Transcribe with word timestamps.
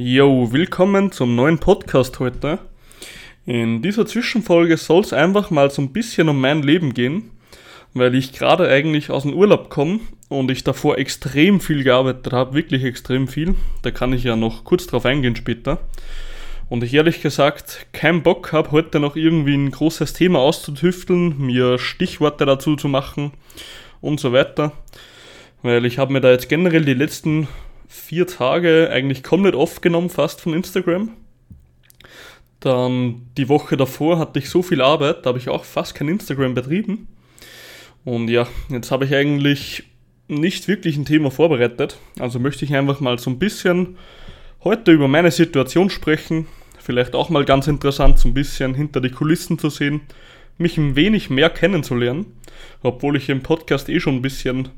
Yo, 0.00 0.52
willkommen 0.52 1.10
zum 1.10 1.34
neuen 1.34 1.58
Podcast 1.58 2.20
heute. 2.20 2.60
In 3.46 3.82
dieser 3.82 4.06
Zwischenfolge 4.06 4.76
soll 4.76 5.00
es 5.00 5.12
einfach 5.12 5.50
mal 5.50 5.72
so 5.72 5.82
ein 5.82 5.92
bisschen 5.92 6.28
um 6.28 6.40
mein 6.40 6.62
Leben 6.62 6.94
gehen, 6.94 7.32
weil 7.94 8.14
ich 8.14 8.32
gerade 8.32 8.68
eigentlich 8.68 9.10
aus 9.10 9.24
dem 9.24 9.34
Urlaub 9.34 9.70
komme 9.70 9.98
und 10.28 10.52
ich 10.52 10.62
davor 10.62 10.98
extrem 10.98 11.60
viel 11.60 11.82
gearbeitet 11.82 12.32
habe, 12.32 12.54
wirklich 12.54 12.84
extrem 12.84 13.26
viel. 13.26 13.56
Da 13.82 13.90
kann 13.90 14.12
ich 14.12 14.22
ja 14.22 14.36
noch 14.36 14.62
kurz 14.62 14.86
drauf 14.86 15.04
eingehen 15.04 15.34
später. 15.34 15.80
Und 16.68 16.84
ich 16.84 16.94
ehrlich 16.94 17.20
gesagt 17.20 17.88
keinen 17.92 18.22
Bock 18.22 18.52
habe, 18.52 18.70
heute 18.70 19.00
noch 19.00 19.16
irgendwie 19.16 19.54
ein 19.56 19.72
großes 19.72 20.12
Thema 20.12 20.38
auszutüfteln, 20.38 21.44
mir 21.44 21.76
Stichworte 21.80 22.46
dazu 22.46 22.76
zu 22.76 22.86
machen 22.86 23.32
und 24.00 24.20
so 24.20 24.32
weiter. 24.32 24.70
Weil 25.62 25.84
ich 25.86 25.98
habe 25.98 26.12
mir 26.12 26.20
da 26.20 26.30
jetzt 26.30 26.48
generell 26.48 26.84
die 26.84 26.94
letzten 26.94 27.48
vier 27.88 28.26
Tage 28.26 28.90
eigentlich 28.92 29.22
komplett 29.22 29.54
aufgenommen, 29.54 30.10
fast 30.10 30.40
von 30.40 30.52
Instagram. 30.54 31.10
Dann 32.60 33.26
die 33.36 33.48
Woche 33.48 33.76
davor 33.76 34.18
hatte 34.18 34.38
ich 34.38 34.50
so 34.50 34.62
viel 34.62 34.82
Arbeit, 34.82 35.24
da 35.24 35.28
habe 35.28 35.38
ich 35.38 35.48
auch 35.48 35.64
fast 35.64 35.94
kein 35.94 36.08
Instagram 36.08 36.54
betrieben. 36.54 37.08
Und 38.04 38.28
ja, 38.28 38.46
jetzt 38.68 38.90
habe 38.90 39.04
ich 39.04 39.14
eigentlich 39.14 39.84
nicht 40.28 40.68
wirklich 40.68 40.96
ein 40.96 41.04
Thema 41.04 41.30
vorbereitet. 41.30 41.98
Also 42.18 42.38
möchte 42.38 42.64
ich 42.64 42.74
einfach 42.74 43.00
mal 43.00 43.18
so 43.18 43.30
ein 43.30 43.38
bisschen 43.38 43.96
heute 44.64 44.92
über 44.92 45.08
meine 45.08 45.30
Situation 45.30 45.88
sprechen. 45.90 46.46
Vielleicht 46.78 47.14
auch 47.14 47.30
mal 47.30 47.44
ganz 47.44 47.66
interessant, 47.66 48.18
so 48.18 48.28
ein 48.28 48.34
bisschen 48.34 48.74
hinter 48.74 49.00
die 49.00 49.10
Kulissen 49.10 49.58
zu 49.58 49.70
sehen, 49.70 50.02
mich 50.58 50.76
ein 50.78 50.96
wenig 50.96 51.30
mehr 51.30 51.50
kennenzulernen. 51.50 52.26
Obwohl 52.82 53.16
ich 53.16 53.28
im 53.28 53.42
Podcast 53.42 53.88
eh 53.88 54.00
schon 54.00 54.16
ein 54.16 54.22
bisschen 54.22 54.68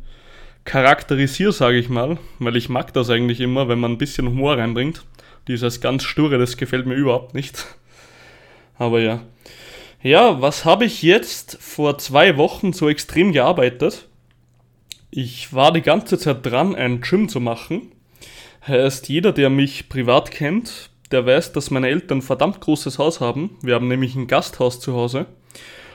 charakterisiere, 0.65 1.53
sage 1.53 1.79
ich 1.79 1.89
mal, 1.89 2.19
weil 2.39 2.57
ich 2.57 2.69
mag 2.69 2.93
das 2.93 3.11
eigentlich 3.11 3.41
immer, 3.41 3.69
wenn 3.69 3.81
man 3.81 3.93
ein 3.93 3.99
bisschen 3.99 4.29
Humor 4.29 4.59
reinbringt. 4.59 5.05
Dieses 5.49 5.81
ganz 5.81 6.05
sture, 6.05 6.39
das 6.39 6.57
gefällt 6.57 6.87
mir 6.87 6.95
überhaupt 6.95 7.35
nicht. 7.35 7.67
Aber 8.79 9.01
ja. 9.01 9.23
Ja, 10.03 10.41
was 10.41 10.65
habe 10.65 10.87
ich 10.87 11.03
jetzt 11.03 11.59
vor 11.61 11.99
zwei 11.99 12.37
Wochen 12.37 12.73
so 12.73 12.89
extrem 12.89 13.33
gearbeitet? 13.33 14.09
Ich 15.11 15.53
war 15.53 15.73
die 15.73 15.83
ganze 15.83 16.19
Zeit 16.19 16.47
dran, 16.47 16.75
ein 16.75 17.01
Gym 17.01 17.29
zu 17.29 17.41
machen. 17.41 17.93
Heißt, 18.67 19.09
jeder, 19.09 19.33
der 19.33 19.51
mich 19.51 19.89
privat 19.89 20.31
kennt, 20.31 20.91
der 21.11 21.27
weiß, 21.27 21.53
dass 21.53 21.71
meine 21.71 21.89
Eltern 21.89 22.19
ein 22.19 22.23
verdammt 22.23 22.61
großes 22.61 22.99
Haus 22.99 23.21
haben. 23.21 23.59
Wir 23.63 23.75
haben 23.75 23.89
nämlich 23.89 24.15
ein 24.15 24.27
Gasthaus 24.27 24.81
zu 24.81 24.95
Hause. 24.95 25.27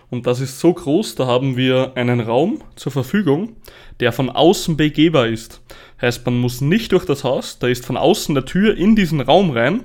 Und 0.09 0.27
das 0.27 0.39
ist 0.39 0.59
so 0.59 0.73
groß, 0.73 1.15
da 1.15 1.25
haben 1.25 1.57
wir 1.57 1.93
einen 1.95 2.19
Raum 2.19 2.61
zur 2.75 2.91
Verfügung, 2.91 3.55
der 3.99 4.11
von 4.11 4.29
außen 4.29 4.77
begehbar 4.77 5.27
ist. 5.27 5.61
Heißt, 6.01 6.25
man 6.25 6.37
muss 6.37 6.61
nicht 6.61 6.91
durch 6.91 7.05
das 7.05 7.23
Haus, 7.23 7.59
da 7.59 7.67
ist 7.67 7.85
von 7.85 7.97
außen 7.97 8.35
der 8.35 8.45
Tür 8.45 8.77
in 8.77 8.95
diesen 8.95 9.21
Raum 9.21 9.51
rein 9.51 9.83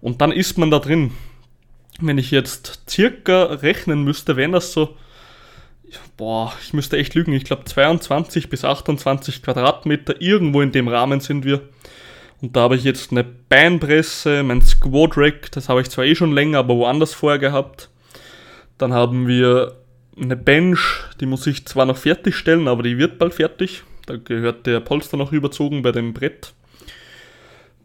und 0.00 0.20
dann 0.20 0.32
ist 0.32 0.58
man 0.58 0.70
da 0.70 0.78
drin. 0.78 1.12
Wenn 2.00 2.18
ich 2.18 2.30
jetzt 2.30 2.82
circa 2.88 3.44
rechnen 3.44 4.04
müsste, 4.04 4.36
wären 4.36 4.52
das 4.52 4.72
so, 4.72 4.96
boah, 6.16 6.52
ich 6.62 6.72
müsste 6.72 6.98
echt 6.98 7.14
lügen, 7.14 7.32
ich 7.32 7.44
glaube 7.44 7.64
22 7.64 8.48
bis 8.48 8.64
28 8.64 9.42
Quadratmeter, 9.42 10.20
irgendwo 10.20 10.60
in 10.60 10.72
dem 10.72 10.88
Rahmen 10.88 11.20
sind 11.20 11.44
wir. 11.44 11.62
Und 12.42 12.56
da 12.56 12.62
habe 12.62 12.76
ich 12.76 12.84
jetzt 12.84 13.10
eine 13.10 13.24
Beinpresse, 13.24 14.42
mein 14.42 14.60
Squat 14.60 15.16
Rack, 15.16 15.52
das 15.52 15.68
habe 15.68 15.80
ich 15.80 15.88
zwar 15.88 16.04
eh 16.04 16.14
schon 16.14 16.32
länger, 16.32 16.58
aber 16.58 16.76
woanders 16.76 17.14
vorher 17.14 17.38
gehabt. 17.38 17.88
Dann 18.78 18.92
haben 18.92 19.28
wir 19.28 19.76
eine 20.20 20.36
Bench, 20.36 20.80
die 21.20 21.26
muss 21.26 21.46
ich 21.46 21.66
zwar 21.66 21.86
noch 21.86 21.96
fertigstellen, 21.96 22.68
aber 22.68 22.82
die 22.82 22.98
wird 22.98 23.18
bald 23.18 23.34
fertig. 23.34 23.82
Da 24.06 24.16
gehört 24.16 24.66
der 24.66 24.80
Polster 24.80 25.16
noch 25.16 25.32
überzogen 25.32 25.82
bei 25.82 25.92
dem 25.92 26.12
Brett. 26.12 26.52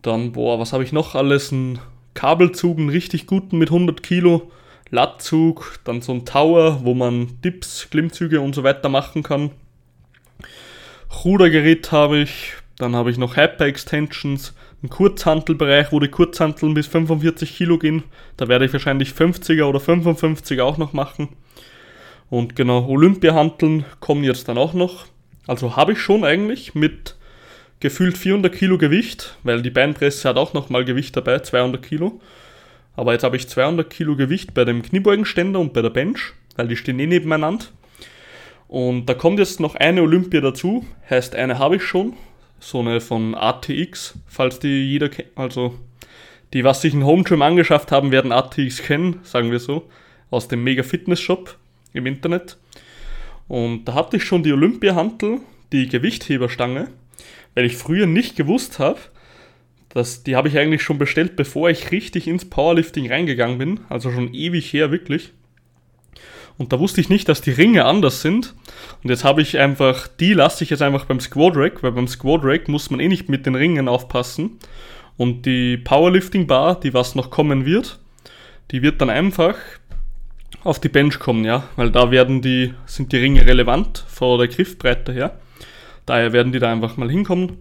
Dann, 0.01 0.31
boah, 0.31 0.59
was 0.59 0.73
habe 0.73 0.83
ich 0.83 0.91
noch 0.91 1.15
alles? 1.15 1.51
Ein 1.51 1.79
Kabelzug, 2.13 2.77
einen 2.77 2.89
richtig 2.89 3.27
guten 3.27 3.57
mit 3.57 3.69
100 3.69 4.03
Kilo. 4.03 4.51
Lattzug, 4.91 5.79
dann 5.83 6.01
so 6.01 6.13
ein 6.13 6.25
Tower, 6.25 6.81
wo 6.83 6.93
man 6.93 7.39
Dips, 7.43 7.87
Klimmzüge 7.91 8.41
und 8.41 8.55
so 8.55 8.63
weiter 8.63 8.89
machen 8.89 9.21
kann. 9.21 9.51
Rudergerät 11.23 11.91
habe 11.91 12.19
ich, 12.19 12.53
dann 12.77 12.95
habe 12.95 13.11
ich 13.11 13.17
noch 13.17 13.35
Hyper-Extensions, 13.35 14.53
einen 14.81 14.89
Kurzhantelbereich, 14.89 15.91
wo 15.91 15.99
die 15.99 16.07
Kurzhanteln 16.07 16.73
bis 16.73 16.87
45 16.87 17.55
Kilo 17.55 17.77
gehen. 17.77 18.03
Da 18.37 18.47
werde 18.47 18.65
ich 18.65 18.73
wahrscheinlich 18.73 19.09
50er 19.09 19.63
oder 19.63 19.79
55er 19.79 20.61
auch 20.61 20.77
noch 20.77 20.93
machen. 20.93 21.29
Und 22.29 22.55
genau, 22.55 22.87
Olympiahanteln 22.87 23.85
kommen 23.99 24.23
jetzt 24.23 24.47
dann 24.47 24.57
auch 24.57 24.73
noch. 24.73 25.05
Also 25.47 25.75
habe 25.75 25.93
ich 25.93 25.99
schon 25.99 26.23
eigentlich 26.23 26.75
mit 26.75 27.15
gefühlt 27.79 28.17
400 28.17 28.53
Kilo 28.53 28.77
Gewicht, 28.77 29.37
weil 29.43 29.61
die 29.61 29.69
Beinpresse 29.69 30.29
hat 30.29 30.37
auch 30.37 30.53
nochmal 30.53 30.85
Gewicht 30.85 31.15
dabei, 31.17 31.39
200 31.39 31.81
Kilo. 31.81 32.21
Aber 32.95 33.13
jetzt 33.13 33.23
habe 33.23 33.37
ich 33.37 33.47
200 33.47 33.89
Kilo 33.89 34.15
Gewicht 34.15 34.53
bei 34.53 34.65
dem 34.65 34.81
Kniebeugenständer 34.81 35.59
und 35.59 35.73
bei 35.73 35.81
der 35.81 35.89
Bench, 35.89 36.33
weil 36.55 36.67
die 36.67 36.75
stehen 36.75 36.99
eh 36.99 37.07
nebeneinander. 37.07 37.65
Und 38.67 39.07
da 39.07 39.15
kommt 39.15 39.39
jetzt 39.39 39.59
noch 39.59 39.75
eine 39.75 40.03
Olympia 40.03 40.41
dazu, 40.41 40.85
heißt 41.09 41.33
eine 41.35 41.57
habe 41.57 41.77
ich 41.77 41.83
schon, 41.83 42.13
so 42.59 42.79
eine 42.79 43.01
von 43.01 43.35
ATX, 43.35 44.15
falls 44.27 44.59
die 44.59 44.89
jeder 44.91 45.09
kennt, 45.09 45.29
also 45.35 45.75
die, 46.53 46.63
was 46.63 46.81
sich 46.81 46.93
ein 46.93 47.05
Home 47.05 47.23
Gym 47.23 47.41
angeschafft 47.41 47.91
haben, 47.91 48.11
werden 48.11 48.31
ATX 48.31 48.81
kennen, 48.81 49.19
sagen 49.23 49.51
wir 49.51 49.59
so, 49.59 49.87
aus 50.31 50.47
dem 50.47 50.63
Mega 50.63 50.83
Fitness 50.83 51.19
Shop 51.19 51.57
im 51.93 52.05
Internet. 52.05 52.57
Und 53.47 53.85
da 53.85 53.93
hatte 53.93 54.17
ich 54.17 54.23
schon 54.23 54.43
die 54.43 54.53
Olympia-Hantel, 54.53 55.41
die 55.71 55.87
Gewichtheberstange, 55.87 56.87
weil 57.55 57.65
ich 57.65 57.77
früher 57.77 58.07
nicht 58.07 58.35
gewusst 58.35 58.79
habe, 58.79 58.99
dass 59.89 60.23
die 60.23 60.35
habe 60.35 60.47
ich 60.47 60.57
eigentlich 60.57 60.83
schon 60.83 60.99
bestellt, 60.99 61.35
bevor 61.35 61.69
ich 61.69 61.91
richtig 61.91 62.27
ins 62.27 62.45
Powerlifting 62.45 63.11
reingegangen 63.11 63.57
bin, 63.57 63.79
also 63.89 64.11
schon 64.11 64.33
ewig 64.33 64.71
her 64.71 64.91
wirklich. 64.91 65.33
Und 66.59 66.73
da 66.73 66.79
wusste 66.79 66.99
ich 66.99 67.07
nicht, 67.07 67.29
dass 67.29 67.41
die 67.41 67.51
Ringe 67.51 67.85
anders 67.85 68.21
sind. 68.21 68.53
Und 69.01 69.09
jetzt 69.09 69.23
habe 69.23 69.41
ich 69.41 69.57
einfach, 69.57 70.07
die 70.07 70.33
lasse 70.33 70.63
ich 70.63 70.69
jetzt 70.69 70.81
einfach 70.81 71.05
beim 71.05 71.21
Squad 71.21 71.55
Rack, 71.55 71.81
weil 71.81 71.93
beim 71.93 72.07
Squad 72.07 72.41
Rack 72.43 72.67
muss 72.67 72.89
man 72.89 72.99
eh 72.99 73.07
nicht 73.07 73.29
mit 73.29 73.45
den 73.45 73.55
Ringen 73.55 73.87
aufpassen. 73.87 74.59
Und 75.15 75.45
die 75.45 75.77
Powerlifting 75.77 76.47
Bar, 76.47 76.77
die 76.77 76.93
was 76.93 77.15
noch 77.15 77.31
kommen 77.31 77.65
wird, 77.65 77.99
die 78.71 78.81
wird 78.81 78.99
dann 78.99 79.09
einfach 79.09 79.55
auf 80.65 80.79
die 80.81 80.89
Bench 80.89 81.17
kommen, 81.17 81.45
ja, 81.45 81.63
weil 81.77 81.91
da 81.91 82.11
werden 82.11 82.41
die, 82.41 82.73
sind 82.85 83.13
die 83.13 83.17
Ringe 83.17 83.45
relevant 83.45 84.03
vor 84.09 84.37
der 84.37 84.49
Griffbreite 84.49 85.13
her. 85.13 85.39
Daher 86.05 86.33
werden 86.33 86.51
die 86.51 86.59
da 86.59 86.69
einfach 86.69 86.97
mal 86.97 87.09
hinkommen. 87.09 87.57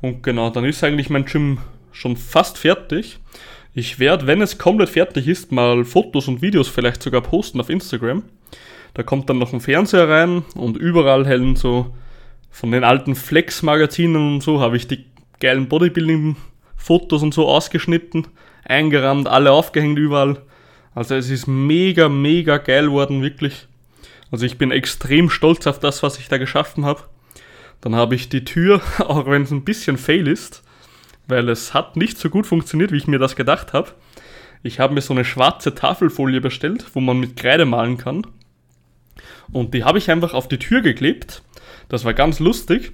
Und 0.00 0.24
genau, 0.24 0.50
dann 0.50 0.64
ist 0.64 0.82
eigentlich 0.82 1.08
mein 1.08 1.24
Gym 1.24 1.58
schon 1.92 2.16
fast 2.16 2.58
fertig. 2.58 3.20
Ich 3.78 4.00
werde, 4.00 4.26
wenn 4.26 4.42
es 4.42 4.58
komplett 4.58 4.88
fertig 4.88 5.28
ist, 5.28 5.52
mal 5.52 5.84
Fotos 5.84 6.26
und 6.26 6.42
Videos 6.42 6.66
vielleicht 6.66 7.00
sogar 7.00 7.20
posten 7.20 7.60
auf 7.60 7.70
Instagram. 7.70 8.24
Da 8.94 9.04
kommt 9.04 9.30
dann 9.30 9.38
noch 9.38 9.52
ein 9.52 9.60
Fernseher 9.60 10.08
rein 10.08 10.42
und 10.56 10.76
überall 10.76 11.24
hellen 11.24 11.54
so 11.54 11.94
von 12.50 12.72
den 12.72 12.82
alten 12.82 13.14
Flex-Magazinen 13.14 14.16
und 14.16 14.42
so 14.42 14.60
habe 14.60 14.76
ich 14.76 14.88
die 14.88 15.04
geilen 15.38 15.68
Bodybuilding-Fotos 15.68 17.22
und 17.22 17.32
so 17.32 17.46
ausgeschnitten, 17.46 18.26
eingerahmt, 18.64 19.28
alle 19.28 19.52
aufgehängt 19.52 19.96
überall. 19.96 20.42
Also 20.92 21.14
es 21.14 21.30
ist 21.30 21.46
mega, 21.46 22.08
mega 22.08 22.56
geil 22.58 22.90
worden, 22.90 23.22
wirklich. 23.22 23.68
Also 24.32 24.44
ich 24.44 24.58
bin 24.58 24.72
extrem 24.72 25.30
stolz 25.30 25.68
auf 25.68 25.78
das, 25.78 26.02
was 26.02 26.18
ich 26.18 26.26
da 26.26 26.38
geschaffen 26.38 26.84
habe. 26.84 27.04
Dann 27.80 27.94
habe 27.94 28.16
ich 28.16 28.28
die 28.28 28.42
Tür, 28.42 28.82
auch 28.98 29.26
wenn 29.26 29.42
es 29.42 29.52
ein 29.52 29.62
bisschen 29.62 29.98
fail 29.98 30.26
ist, 30.26 30.64
weil 31.28 31.48
es 31.48 31.74
hat 31.74 31.96
nicht 31.96 32.18
so 32.18 32.30
gut 32.30 32.46
funktioniert, 32.46 32.90
wie 32.90 32.96
ich 32.96 33.06
mir 33.06 33.18
das 33.18 33.36
gedacht 33.36 33.72
habe. 33.72 33.90
Ich 34.62 34.80
habe 34.80 34.94
mir 34.94 35.02
so 35.02 35.14
eine 35.14 35.24
schwarze 35.24 35.74
Tafelfolie 35.74 36.40
bestellt, 36.40 36.84
wo 36.94 37.00
man 37.00 37.20
mit 37.20 37.36
Kreide 37.36 37.64
malen 37.64 37.98
kann. 37.98 38.26
Und 39.52 39.74
die 39.74 39.84
habe 39.84 39.98
ich 39.98 40.10
einfach 40.10 40.34
auf 40.34 40.48
die 40.48 40.58
Tür 40.58 40.80
geklebt. 40.80 41.42
Das 41.88 42.04
war 42.04 42.14
ganz 42.14 42.40
lustig, 42.40 42.92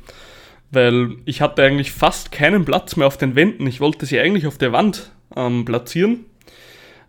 weil 0.70 1.16
ich 1.24 1.40
hatte 1.40 1.62
eigentlich 1.62 1.92
fast 1.92 2.32
keinen 2.32 2.64
Platz 2.64 2.96
mehr 2.96 3.06
auf 3.06 3.16
den 3.16 3.34
Wänden. 3.34 3.66
Ich 3.66 3.80
wollte 3.80 4.06
sie 4.06 4.20
eigentlich 4.20 4.46
auf 4.46 4.58
der 4.58 4.72
Wand 4.72 5.10
ähm, 5.36 5.64
platzieren, 5.64 6.26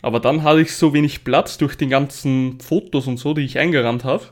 aber 0.02 0.20
dann 0.20 0.44
hatte 0.44 0.62
ich 0.62 0.76
so 0.76 0.94
wenig 0.94 1.24
Platz 1.24 1.58
durch 1.58 1.76
die 1.76 1.88
ganzen 1.88 2.60
Fotos 2.60 3.08
und 3.08 3.18
so, 3.18 3.34
die 3.34 3.44
ich 3.44 3.60
eingerannt 3.60 4.04
habe. 4.04 4.24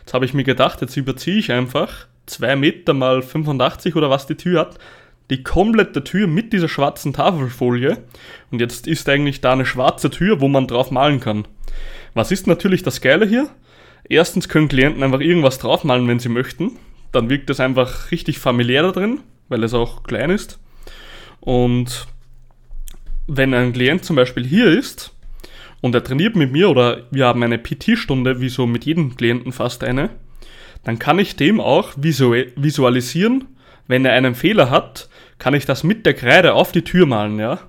Jetzt 0.00 0.14
habe 0.14 0.24
ich 0.24 0.34
mir 0.34 0.44
gedacht, 0.44 0.80
jetzt 0.80 0.96
überziehe 0.96 1.38
ich 1.38 1.52
einfach 1.52 2.06
2 2.26 2.56
Meter 2.56 2.94
mal 2.94 3.22
85 3.22 3.96
oder 3.96 4.10
was 4.10 4.26
die 4.26 4.36
Tür 4.36 4.60
hat, 4.60 4.78
die 5.32 5.42
komplette 5.42 6.04
Tür 6.04 6.26
mit 6.26 6.52
dieser 6.52 6.68
schwarzen 6.68 7.14
Tafelfolie. 7.14 8.04
Und 8.50 8.60
jetzt 8.60 8.86
ist 8.86 9.08
eigentlich 9.08 9.40
da 9.40 9.52
eine 9.52 9.64
schwarze 9.64 10.10
Tür, 10.10 10.40
wo 10.40 10.48
man 10.48 10.66
drauf 10.66 10.90
malen 10.90 11.20
kann. 11.20 11.48
Was 12.12 12.30
ist 12.30 12.46
natürlich 12.46 12.82
das 12.82 13.00
Geile 13.00 13.26
hier? 13.26 13.48
Erstens 14.06 14.50
können 14.50 14.68
Klienten 14.68 15.02
einfach 15.02 15.20
irgendwas 15.20 15.58
draufmalen, 15.58 16.06
wenn 16.06 16.18
sie 16.18 16.28
möchten. 16.28 16.72
Dann 17.12 17.30
wirkt 17.30 17.48
es 17.48 17.60
einfach 17.60 18.10
richtig 18.10 18.38
familiär 18.38 18.82
da 18.82 18.92
drin, 18.92 19.20
weil 19.48 19.64
es 19.64 19.72
auch 19.72 20.02
klein 20.02 20.28
ist. 20.28 20.58
Und 21.40 22.06
wenn 23.26 23.54
ein 23.54 23.72
Klient 23.72 24.04
zum 24.04 24.16
Beispiel 24.16 24.44
hier 24.44 24.66
ist 24.66 25.14
und 25.80 25.94
er 25.94 26.04
trainiert 26.04 26.36
mit 26.36 26.52
mir 26.52 26.68
oder 26.68 27.06
wir 27.10 27.26
haben 27.26 27.42
eine 27.42 27.58
PT-Stunde, 27.58 28.40
wie 28.40 28.50
so 28.50 28.66
mit 28.66 28.84
jedem 28.84 29.16
Klienten 29.16 29.52
fast 29.52 29.82
eine, 29.82 30.10
dann 30.84 30.98
kann 30.98 31.18
ich 31.18 31.36
dem 31.36 31.58
auch 31.60 31.92
visualisieren, 31.96 33.46
wenn 33.86 34.04
er 34.04 34.12
einen 34.12 34.34
Fehler 34.34 34.70
hat, 34.70 35.08
kann 35.38 35.54
ich 35.54 35.66
das 35.66 35.84
mit 35.84 36.06
der 36.06 36.14
Kreide 36.14 36.54
auf 36.54 36.72
die 36.72 36.82
Tür 36.82 37.06
malen, 37.06 37.38
ja. 37.38 37.60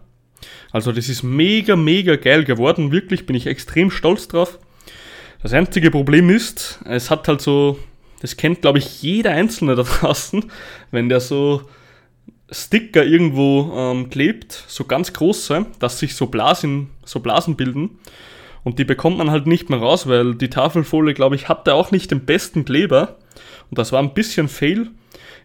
Also 0.72 0.92
das 0.92 1.10
ist 1.10 1.24
mega, 1.24 1.76
mega 1.76 2.16
geil 2.16 2.44
geworden. 2.44 2.92
Wirklich 2.92 3.26
bin 3.26 3.36
ich 3.36 3.48
extrem 3.48 3.92
stolz 3.92 4.28
drauf. 4.28 4.60
Das 5.42 5.54
einzige 5.54 5.92
Problem 5.92 6.30
ist, 6.30 6.80
es 6.86 7.12
hat 7.12 7.28
halt 7.28 7.42
so, 7.42 7.78
das 8.22 8.38
kennt 8.38 8.62
glaube 8.62 8.80
ich 8.80 9.02
jeder 9.02 9.32
Einzelne 9.32 9.76
da 9.76 9.84
draußen, 10.02 10.46
wenn 10.92 11.10
der 11.10 11.20
so 11.20 11.62
Sticker 12.50 13.04
irgendwo 13.04 13.74
ähm, 13.76 14.10
klebt, 14.10 14.64
so 14.68 14.86
ganz 14.86 15.14
große, 15.14 15.66
dass 15.80 16.00
sich 16.00 16.16
so 16.16 16.28
Blasen, 16.28 16.90
so 17.06 17.20
Blasen 17.20 17.56
bilden. 17.56 18.00
Und 18.64 18.80
die 18.80 18.86
bekommt 18.86 19.18
man 19.18 19.32
halt 19.32 19.46
nicht 19.46 19.70
mehr 19.70 19.80
raus, 19.80 20.08
weil 20.08 20.36
die 20.36 20.50
Tafelfolie, 20.50 21.14
glaube 21.14 21.36
ich, 21.36 21.50
hatte 21.50 21.74
auch 21.74 21.92
nicht 21.92 22.12
den 22.12 22.26
besten 22.26 22.64
Kleber. 22.64 23.18
Und 23.70 23.78
das 23.78 23.92
war 23.92 24.02
ein 24.02 24.14
bisschen 24.14 24.48
fail. 24.48 24.90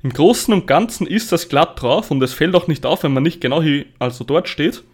Im 0.03 0.12
Großen 0.12 0.55
und 0.55 0.67
Ganzen 0.67 1.06
ist 1.06 1.33
das 1.33 1.49
glatt 1.49 1.81
drauf 1.83 2.11
und 2.11 2.23
es 2.23 2.33
fällt 2.33 2.55
auch 2.55 2.69
nicht 2.69 2.87
auf, 2.87 3.03
wenn 3.03 3.12
man 3.12 3.23
nicht 3.23 3.41
genau 3.41 3.62
hier, 3.62 3.85
also 3.99 4.25
dort 4.25 4.49
steht 4.49 4.85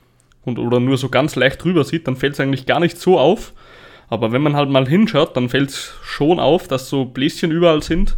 und 0.45 0.59
oder 0.59 0.81
nur 0.81 0.97
so 0.97 1.09
ganz 1.09 1.37
leicht 1.37 1.63
drüber 1.63 1.85
sieht, 1.85 2.07
dann 2.07 2.17
fällt 2.17 2.35
es 2.35 2.41
eigentlich 2.41 2.67
gar 2.67 2.81
nicht 2.81 2.99
so 2.99 3.19
auf. 3.19 3.53
Aber 4.09 4.33
wenn 4.33 4.43
man 4.43 4.57
halt 4.57 4.71
mal 4.71 4.87
hinschaut, 4.87 5.37
dann 5.37 5.49
fällt 5.49 5.71
es 5.71 5.95
schon 6.03 6.39
auf, 6.39 6.69
dass 6.69 6.89
so 6.89 7.05
Bläschen 7.05 7.51
überall 7.51 7.83
sind. 7.83 8.17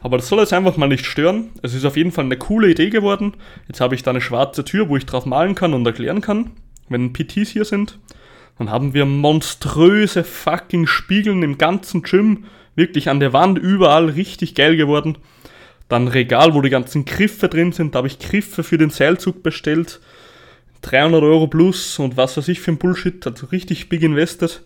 Aber 0.00 0.18
das 0.18 0.28
soll 0.28 0.40
jetzt 0.40 0.52
einfach 0.52 0.76
mal 0.76 0.88
nicht 0.88 1.06
stören. 1.06 1.50
Es 1.62 1.74
ist 1.74 1.84
auf 1.84 1.96
jeden 1.96 2.12
Fall 2.12 2.24
eine 2.24 2.36
coole 2.36 2.70
Idee 2.70 2.90
geworden. 2.90 3.34
Jetzt 3.66 3.80
habe 3.80 3.94
ich 3.94 4.02
da 4.02 4.10
eine 4.10 4.20
schwarze 4.20 4.64
Tür, 4.64 4.88
wo 4.88 4.96
ich 4.96 5.06
drauf 5.06 5.26
malen 5.26 5.54
kann 5.54 5.74
und 5.74 5.86
erklären 5.86 6.20
kann, 6.20 6.50
wenn 6.88 7.12
PTs 7.12 7.50
hier 7.50 7.64
sind. 7.64 7.98
Dann 8.58 8.70
haben 8.70 8.94
wir 8.94 9.04
monströse 9.04 10.24
fucking 10.24 10.86
Spiegeln 10.86 11.42
im 11.42 11.58
ganzen 11.58 12.02
Gym. 12.02 12.44
Wirklich 12.74 13.08
an 13.08 13.20
der 13.20 13.32
Wand 13.32 13.58
überall 13.58 14.06
richtig 14.10 14.54
geil 14.54 14.76
geworden. 14.76 15.16
Dann 15.88 16.08
Regal, 16.08 16.54
wo 16.54 16.60
die 16.60 16.70
ganzen 16.70 17.04
Griffe 17.04 17.48
drin 17.48 17.72
sind. 17.72 17.94
Da 17.94 17.98
habe 17.98 18.08
ich 18.08 18.18
Griffe 18.18 18.64
für 18.64 18.78
den 18.78 18.90
Seilzug 18.90 19.42
bestellt. 19.42 20.00
300 20.82 21.22
Euro 21.22 21.46
plus 21.46 21.98
und 21.98 22.16
was 22.16 22.36
weiß 22.36 22.48
ich 22.48 22.60
für 22.60 22.72
ein 22.72 22.78
Bullshit. 22.78 23.26
Also 23.26 23.46
richtig 23.46 23.88
big 23.88 24.02
invested. 24.02 24.62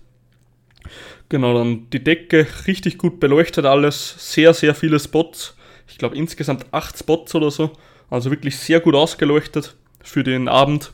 Genau, 1.29 1.55
dann 1.55 1.89
die 1.91 2.03
Decke 2.03 2.47
richtig 2.67 2.99
gut 2.99 3.21
beleuchtet 3.21 3.65
alles. 3.65 4.15
Sehr, 4.19 4.53
sehr 4.55 4.75
viele 4.75 4.99
Spots. 4.99 5.57
Ich 5.89 5.99
glaube 5.99 6.17
insgesamt 6.17 6.67
8 6.73 6.99
Spots 6.99 7.35
oder 7.35 7.51
so. 7.51 7.73
Also 8.09 8.31
wirklich 8.31 8.59
sehr 8.59 8.81
gut 8.81 8.95
ausgeleuchtet 8.95 9.77
für 10.03 10.25
den 10.25 10.49
Abend. 10.49 10.93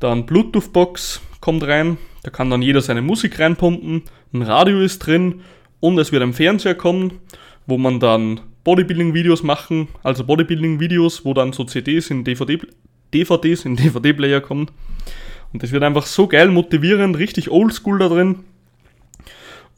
Dann 0.00 0.26
Bluetooth-Box 0.26 1.20
kommt 1.40 1.64
rein. 1.64 1.98
Da 2.22 2.30
kann 2.30 2.50
dann 2.50 2.62
jeder 2.62 2.80
seine 2.80 3.02
Musik 3.02 3.38
reinpumpen. 3.38 4.02
Ein 4.32 4.42
Radio 4.42 4.80
ist 4.80 5.00
drin 5.00 5.42
und 5.80 5.98
es 5.98 6.12
wird 6.12 6.22
ein 6.22 6.32
Fernseher 6.32 6.74
kommen, 6.74 7.20
wo 7.66 7.78
man 7.78 8.00
dann 8.00 8.40
Bodybuilding-Videos 8.64 9.42
machen, 9.42 9.88
also 10.02 10.24
Bodybuilding-Videos, 10.24 11.24
wo 11.24 11.34
dann 11.34 11.52
so 11.52 11.64
CDs 11.64 12.10
in 12.10 12.24
DVD, 12.24 12.58
DVDs 13.14 13.64
in 13.64 13.76
DVD-Player 13.76 14.40
kommen. 14.40 14.70
Und 15.52 15.62
das 15.62 15.72
wird 15.72 15.82
einfach 15.82 16.06
so 16.06 16.26
geil 16.26 16.48
motivierend, 16.48 17.18
richtig 17.18 17.50
oldschool 17.50 17.98
da 17.98 18.08
drin. 18.08 18.44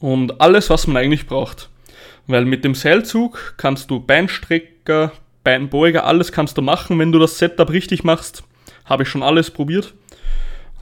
Und 0.00 0.40
alles, 0.40 0.70
was 0.70 0.86
man 0.86 0.96
eigentlich 0.96 1.26
braucht. 1.26 1.68
Weil 2.26 2.44
mit 2.44 2.64
dem 2.64 2.74
Seilzug 2.74 3.54
kannst 3.56 3.90
du 3.90 4.00
Beinstrecker, 4.00 5.12
Beinbeuger, 5.44 6.04
alles 6.04 6.32
kannst 6.32 6.58
du 6.58 6.62
machen, 6.62 6.98
wenn 6.98 7.12
du 7.12 7.18
das 7.18 7.38
Setup 7.38 7.70
richtig 7.70 8.04
machst. 8.04 8.42
Habe 8.84 9.04
ich 9.04 9.08
schon 9.08 9.22
alles 9.22 9.50
probiert. 9.50 9.94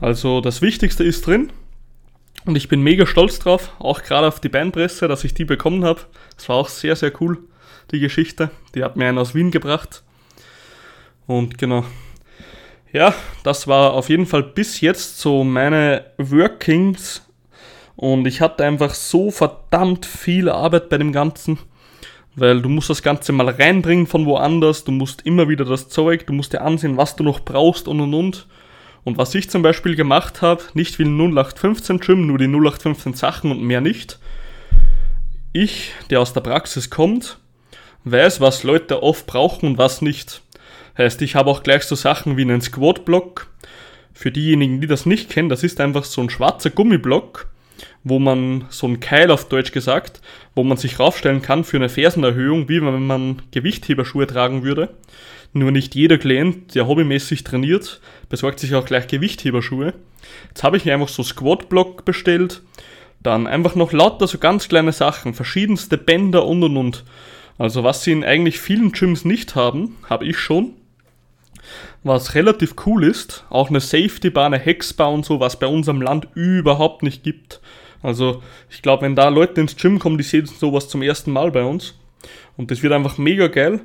Also 0.01 0.41
das 0.41 0.61
Wichtigste 0.61 1.03
ist 1.03 1.27
drin. 1.27 1.51
Und 2.45 2.55
ich 2.55 2.69
bin 2.69 2.81
mega 2.81 3.05
stolz 3.05 3.39
drauf, 3.39 3.73
auch 3.79 4.01
gerade 4.01 4.27
auf 4.27 4.39
die 4.39 4.49
Beinpresse, 4.49 5.07
dass 5.07 5.23
ich 5.23 5.33
die 5.33 5.45
bekommen 5.45 5.83
habe. 5.83 6.01
Das 6.35 6.47
war 6.47 6.55
auch 6.55 6.69
sehr, 6.69 6.95
sehr 6.95 7.11
cool, 7.21 7.37
die 7.91 7.99
Geschichte. 7.99 8.51
Die 8.75 8.83
hat 8.83 8.95
mir 8.95 9.07
einen 9.07 9.17
aus 9.17 9.35
Wien 9.35 9.51
gebracht. 9.51 10.03
Und 11.27 11.57
genau. 11.57 11.85
Ja, 12.91 13.13
das 13.43 13.67
war 13.67 13.93
auf 13.93 14.09
jeden 14.09 14.25
Fall 14.25 14.43
bis 14.43 14.81
jetzt 14.81 15.19
so 15.19 15.43
meine 15.43 16.05
Workings. 16.17 17.21
Und 17.95 18.25
ich 18.25 18.41
hatte 18.41 18.63
einfach 18.63 18.93
so 18.93 19.29
verdammt 19.29 20.05
viel 20.05 20.49
Arbeit 20.49 20.89
bei 20.89 20.97
dem 20.97 21.11
Ganzen. 21.11 21.59
Weil 22.35 22.61
du 22.61 22.69
musst 22.69 22.89
das 22.89 23.03
Ganze 23.03 23.31
mal 23.31 23.49
reinbringen 23.49 24.07
von 24.07 24.25
woanders, 24.25 24.85
du 24.85 24.91
musst 24.91 25.25
immer 25.25 25.49
wieder 25.49 25.65
das 25.65 25.89
Zeug, 25.89 26.25
du 26.25 26.33
musst 26.33 26.53
dir 26.53 26.61
ansehen, 26.61 26.95
was 26.95 27.15
du 27.15 27.23
noch 27.23 27.41
brauchst 27.41 27.87
und 27.87 27.99
und 27.99 28.13
und. 28.13 28.47
Und 29.03 29.17
was 29.17 29.35
ich 29.35 29.49
zum 29.49 29.61
Beispiel 29.61 29.95
gemacht 29.95 30.41
habe, 30.41 30.63
nicht 30.73 30.99
wie 30.99 31.03
ein 31.03 31.17
0815 31.17 31.99
Gym, 31.99 32.27
nur 32.27 32.37
die 32.37 32.47
0815 32.47 33.13
Sachen 33.13 33.51
und 33.51 33.61
mehr 33.61 33.81
nicht. 33.81 34.19
Ich, 35.51 35.91
der 36.09 36.21
aus 36.21 36.33
der 36.33 36.41
Praxis 36.41 36.89
kommt, 36.89 37.39
weiß, 38.05 38.41
was 38.41 38.63
Leute 38.63 39.03
oft 39.03 39.27
brauchen 39.27 39.65
und 39.67 39.77
was 39.77 40.01
nicht. 40.01 40.41
Heißt, 40.97 41.21
ich 41.21 41.35
habe 41.35 41.49
auch 41.49 41.63
gleich 41.63 41.83
so 41.83 41.95
Sachen 41.95 42.37
wie 42.37 42.41
einen 42.41 42.61
Squat-Block. 42.61 43.47
Für 44.13 44.31
diejenigen, 44.31 44.81
die 44.81 44.87
das 44.87 45.05
nicht 45.05 45.29
kennen, 45.29 45.49
das 45.49 45.63
ist 45.63 45.79
einfach 45.79 46.03
so 46.03 46.19
ein 46.21 46.29
schwarzer 46.29 46.71
Gummiblock, 46.71 47.47
wo 48.03 48.19
man 48.19 48.65
so 48.69 48.87
ein 48.87 48.99
Keil 48.99 49.31
auf 49.31 49.47
Deutsch 49.47 49.71
gesagt, 49.71 50.19
wo 50.55 50.63
man 50.63 50.77
sich 50.77 50.99
raufstellen 50.99 51.41
kann 51.41 51.63
für 51.63 51.77
eine 51.77 51.87
Fersenerhöhung, 51.87 52.67
wie 52.67 52.81
wenn 52.81 53.07
man 53.07 53.41
Gewichtheberschuhe 53.51 54.27
tragen 54.27 54.63
würde. 54.63 54.89
Nur 55.53 55.71
nicht 55.71 55.95
jeder 55.95 56.17
Klient, 56.17 56.75
der 56.75 56.85
hobbymäßig 56.85 57.43
trainiert, 57.43 58.01
besorgt 58.27 58.59
sich 58.59 58.75
auch 58.75 58.85
gleich 58.85 59.07
Gewichtheberschuhe. 59.07 59.93
Jetzt 60.49 60.63
habe 60.63 60.77
ich 60.77 60.85
mir 60.85 60.93
einfach 60.93 61.07
so 61.07 61.23
Squat-Block 61.23 62.05
bestellt. 62.05 62.61
Dann 63.23 63.47
einfach 63.47 63.75
noch 63.75 63.91
lauter 63.91 64.27
so 64.27 64.37
ganz 64.37 64.67
kleine 64.69 64.91
Sachen, 64.91 65.33
verschiedenste 65.33 65.97
Bänder 65.97 66.45
und 66.45 66.63
und 66.63 66.77
und. 66.77 67.03
Also 67.59 67.83
was 67.83 68.03
sie 68.03 68.13
in 68.13 68.23
eigentlich 68.23 68.59
vielen 68.59 68.93
Gyms 68.93 69.25
nicht 69.25 69.53
haben, 69.53 69.97
habe 70.09 70.25
ich 70.25 70.39
schon. 70.39 70.73
Was 72.03 72.33
relativ 72.33 72.75
cool 72.85 73.03
ist, 73.03 73.45
auch 73.49 73.69
eine 73.69 73.81
Safety 73.81 74.29
Bar, 74.29 74.45
eine 74.45 74.57
Hexbar 74.57 75.11
und 75.11 75.25
so, 75.25 75.41
was 75.41 75.59
bei 75.59 75.67
uns 75.67 75.89
am 75.89 76.01
Land 76.01 76.29
überhaupt 76.33 77.03
nicht 77.03 77.21
gibt. 77.21 77.59
Also 78.01 78.41
ich 78.69 78.81
glaube, 78.81 79.03
wenn 79.03 79.17
da 79.17 79.27
Leute 79.27 79.59
ins 79.59 79.75
Gym 79.75 79.99
kommen, 79.99 80.17
die 80.17 80.23
sehen 80.23 80.45
sowas 80.45 80.87
zum 80.87 81.01
ersten 81.01 81.31
Mal 81.31 81.51
bei 81.51 81.63
uns. 81.63 81.95
Und 82.55 82.71
das 82.71 82.81
wird 82.81 82.93
einfach 82.93 83.17
mega 83.17 83.47
geil. 83.47 83.81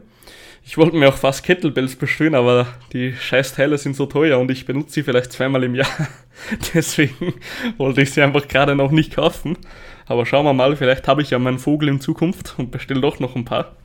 Ich 0.66 0.78
wollte 0.78 0.96
mir 0.96 1.08
auch 1.08 1.16
fast 1.16 1.44
Kettlebells 1.44 1.94
bestellen, 1.94 2.34
aber 2.34 2.66
die 2.94 3.12
Scheißteile 3.12 3.76
sind 3.76 3.94
so 3.94 4.06
teuer 4.06 4.38
und 4.38 4.50
ich 4.50 4.64
benutze 4.64 4.94
sie 4.94 5.02
vielleicht 5.02 5.30
zweimal 5.30 5.62
im 5.62 5.74
Jahr. 5.74 5.86
Deswegen 6.74 7.34
wollte 7.76 8.00
ich 8.00 8.12
sie 8.12 8.22
einfach 8.22 8.48
gerade 8.48 8.74
noch 8.74 8.90
nicht 8.90 9.14
kaufen. 9.14 9.58
Aber 10.06 10.24
schauen 10.24 10.46
wir 10.46 10.54
mal, 10.54 10.74
vielleicht 10.76 11.06
habe 11.06 11.20
ich 11.20 11.30
ja 11.30 11.38
meinen 11.38 11.58
Vogel 11.58 11.90
in 11.90 12.00
Zukunft 12.00 12.54
und 12.56 12.70
bestelle 12.70 13.02
doch 13.02 13.20
noch 13.20 13.36
ein 13.36 13.44
paar. 13.44 13.76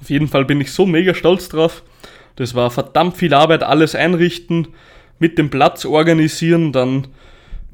Auf 0.00 0.10
jeden 0.10 0.26
Fall 0.26 0.44
bin 0.44 0.60
ich 0.60 0.72
so 0.72 0.86
mega 0.86 1.14
stolz 1.14 1.48
drauf. 1.48 1.84
Das 2.34 2.54
war 2.54 2.70
verdammt 2.70 3.16
viel 3.16 3.32
Arbeit, 3.32 3.62
alles 3.62 3.94
einrichten, 3.94 4.68
mit 5.18 5.38
dem 5.38 5.50
Platz 5.50 5.84
organisieren, 5.84 6.72
dann 6.72 7.08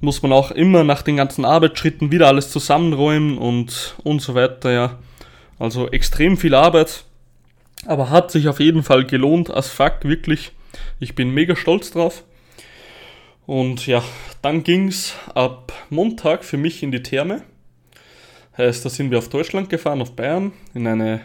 muss 0.00 0.22
man 0.22 0.32
auch 0.32 0.50
immer 0.50 0.84
nach 0.84 1.02
den 1.02 1.16
ganzen 1.16 1.44
Arbeitsschritten 1.44 2.10
wieder 2.10 2.28
alles 2.28 2.50
zusammenräumen 2.50 3.38
und, 3.38 3.96
und 4.02 4.20
so 4.20 4.34
weiter, 4.34 4.70
ja. 4.70 4.98
Also 5.58 5.88
extrem 5.90 6.36
viel 6.36 6.54
Arbeit. 6.54 7.03
Aber 7.86 8.10
hat 8.10 8.30
sich 8.30 8.48
auf 8.48 8.60
jeden 8.60 8.82
Fall 8.82 9.04
gelohnt, 9.04 9.50
als 9.50 9.68
fuck, 9.68 10.04
wirklich. 10.04 10.52
Ich 11.00 11.14
bin 11.14 11.30
mega 11.30 11.54
stolz 11.56 11.90
drauf. 11.90 12.24
Und 13.46 13.86
ja, 13.86 14.02
dann 14.42 14.64
ging's 14.64 15.14
ab 15.34 15.72
Montag 15.90 16.44
für 16.44 16.56
mich 16.56 16.82
in 16.82 16.92
die 16.92 17.02
Therme. 17.02 17.42
Heißt, 18.56 18.84
da 18.84 18.88
sind 18.88 19.10
wir 19.10 19.18
auf 19.18 19.28
Deutschland 19.28 19.68
gefahren, 19.68 20.00
auf 20.00 20.16
Bayern, 20.16 20.52
in 20.72 20.86
eine 20.86 21.20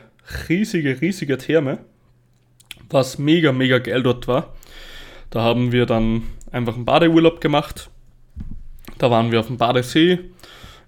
riesige, 0.50 1.00
riesige 1.00 1.38
Therme. 1.38 1.80
Was 2.90 3.20
mega, 3.20 3.52
mega 3.52 3.78
geil 3.78 4.04
dort 4.04 4.28
war. 4.28 4.54
Da 5.30 5.42
haben 5.42 5.72
wir 5.72 5.86
dann 5.86 6.24
einfach 6.52 6.76
einen 6.76 6.86
Badeurlaub 6.86 7.40
gemacht. 7.40 7.90
Da 8.98 9.12
waren 9.12 9.32
wir 9.32 9.40
auf 9.40 9.48
dem 9.48 9.58
Badesee, 9.58 10.20